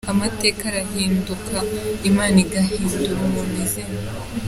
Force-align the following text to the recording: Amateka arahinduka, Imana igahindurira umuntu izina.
Amateka 0.13 0.61
arahinduka, 0.71 1.57
Imana 2.09 2.37
igahindurira 2.45 3.13
umuntu 3.27 3.55
izina. 3.65 3.99